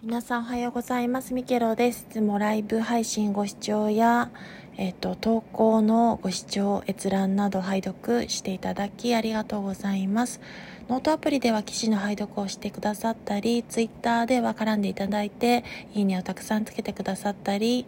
[0.00, 1.34] 皆さんおはようございます。
[1.34, 2.06] ミケロです。
[2.08, 4.30] いつもライブ配信ご視聴や、
[4.76, 10.40] えっ、と、投稿のご視聴、閲覧など拝読していただきありがとうございます。
[10.88, 15.64] ノートアプリでは記事の拝読をしてくださったり、ツイッターでは絡んでいただいて、
[15.94, 17.84] いいねをたくさんつけてくださったり、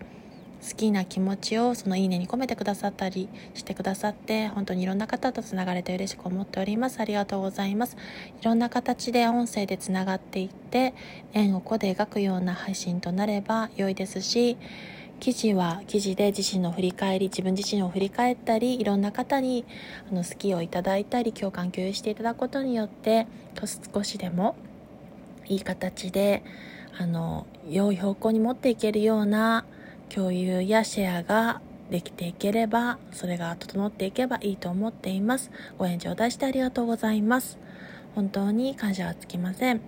[0.63, 7.01] 好きな気持ちをそのいいねに込めてくださったりしてくださって本当にいろんな方とつながれて嬉しく思っております。
[7.01, 7.97] ありがとうございます。
[8.41, 10.95] いろんな形で音声でつながっていって
[11.33, 14.57] 円を個で描くような配信となれば良いですし
[15.21, 19.67] 記事は記事で自身の振り返り自分自身を振り返ったりいろんな方に
[20.11, 23.27] あの好きをいただいたり共感共有していただくことによって
[23.93, 24.57] 少しでも
[25.47, 26.43] いい形で
[26.99, 29.67] あの良い方向に持っていけるような
[30.15, 31.61] 共有やシェアが
[31.91, 35.51] できていければ、それが整っていけばいいと思っています。
[35.79, 37.59] ご返事を出してありがとうございます。
[38.15, 39.81] 本当に感謝はつきません。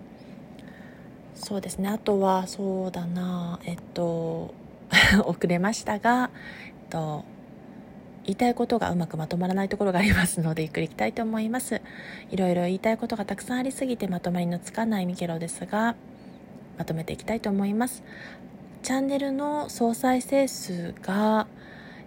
[1.35, 1.89] そうですね。
[1.89, 4.55] あとは、そうだな、えっと、
[5.27, 6.31] 遅れましたが、
[6.67, 7.25] えっと、
[8.25, 11.81] 言いたいことがうまくまとまらないところがありますので、ゆっくりいきたいと思います。
[12.31, 15.97] いろいろ言いたいことがたくさんありすぎてまとまりのつかないミケロですが、
[16.79, 18.05] まとめていきたいと思います。
[18.83, 21.47] チャンネルの総再生数が、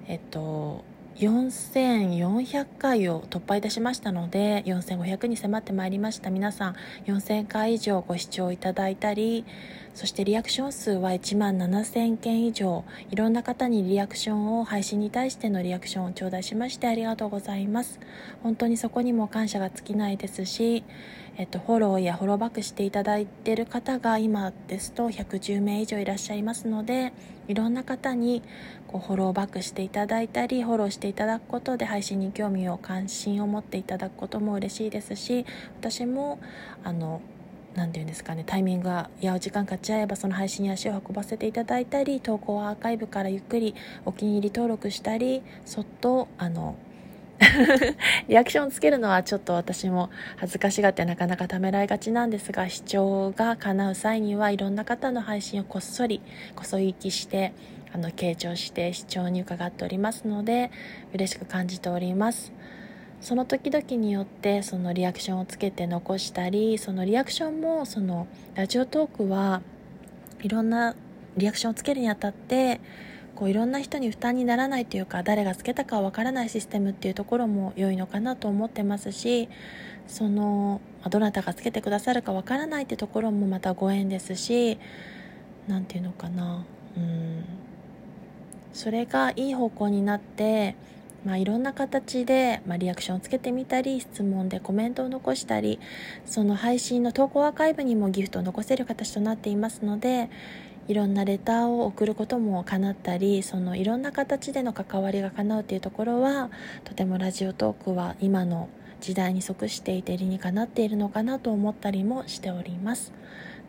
[0.07, 0.83] えっと、
[1.15, 6.29] 4400回を突破いたしましたので4500に迫ってまいりました。
[6.29, 9.45] 皆さん4000回以上ご視聴いただいたり
[9.93, 18.01] そしてリアクション数は1万7000件以上いろんな方にリアクションを配信に対してのリアクションを頂戴しましてありがとうございます。
[18.43, 20.83] 本当にそこにも感謝が尽きないですし
[21.37, 27.11] えっと、フォローやフォローバックしていただいている方が今ですと110名以上いらっしゃいますので
[27.49, 28.41] いろんな方に
[28.87, 35.45] こうフォローバックしていただいたりフォローしてていただくことで配信に興味を関心を持っていただくことも嬉しいですし
[35.79, 36.39] 私も
[36.83, 37.21] あの
[37.75, 46.75] 何て言うんですかねタイミングがやお時間かち合えばその配信に足を運ばせていただいたり投稿アーカイブからゆっくりお気に入り登録したりそっとあの
[48.27, 56.21] リアクションをつけるのはちょっと私も恥ずかしがってなかなかためらいがちなんですが視聴が叶う際にはいろんな方の配信をこっそり
[56.55, 57.53] こそ言いきして
[57.95, 60.69] あの傾聴して視聴に伺っておりますので
[61.13, 62.51] 嬉しく感じております。
[63.21, 69.61] その時々によってそのリアクションをつけて残したりそのリアクションもそのラジオトークは
[70.41, 70.93] いろんな
[71.37, 72.81] リアクションをつけるにあたって
[73.33, 79.47] こういろんな人に負担にならないというか誰がつけたかわからないシステムっていうところも良いのかなと思ってますし
[80.05, 84.77] そのどなたがつけてくださるかわからないってところもまたご縁ですし
[85.67, 86.65] 何て言うのかな。
[86.97, 87.43] うん。
[88.75, 90.75] それがいい方向になって
[91.25, 95.79] まあ、いろんな形で、まあ、リアクションをつけてみたり質問でコメントを残したり
[96.23, 100.29] その配信の投稿アーカイブにもギフトを残せる形となっていますので
[100.87, 106.51] いろんなレターを送ることも叶ったりそのいろんな形での関わりが叶うというところは
[106.83, 108.69] とてもラジオトークは今の
[109.01, 113.13] 時代に即していて理にかなっているのかなと思ったりもしております。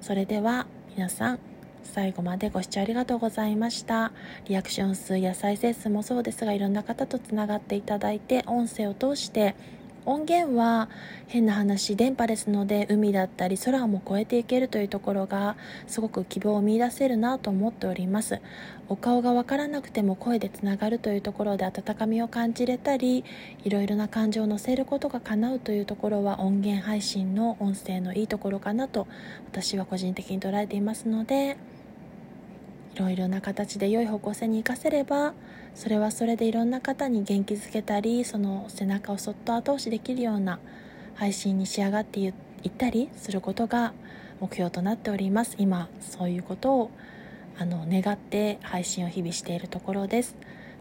[0.02, 1.55] それでは皆さん
[1.86, 4.12] 最後までご視聴ありがとうございました。
[4.46, 9.54] リアクション数や再生数もそうですがいろんな方とつながっていただいて音声を通して
[10.06, 10.88] 音源は
[11.26, 15.56] 変な話電波ですので海だったり空も越えていけるというところが
[15.88, 18.40] すごく希望を見いだせるなと思っております。
[18.88, 23.24] お顔がわからなくても声でつながるというところで温かみを感じれたり
[23.64, 29.08] いろいろな感情を乗せることが叶うというところは音源配信の音声のいいところかなと
[29.50, 31.56] 私は個人的に捉えていますので
[32.96, 35.34] いろいろな形で良い方向性に生かせれば
[35.74, 40.58] それはそれでいろんな方に元気づけたりその背中をそっと後押しできるような
[41.14, 42.32] 配信に仕上がっていっ
[42.70, 43.92] たりすることが
[44.40, 45.56] 目標となっております。
[45.58, 46.90] 今そういうことを
[47.58, 50.34] あの願って配信を日々しているところです。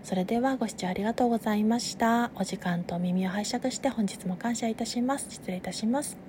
[0.03, 2.31] それではご視聴ありがとうございました。
[2.35, 5.27] お時間と耳を拝借して本日も感謝いたします。
[5.29, 6.24] 失礼いたします。